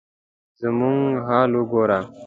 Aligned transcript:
زموږ 0.61 1.11
حال 1.27 1.51
وګوره؟ 1.59 1.99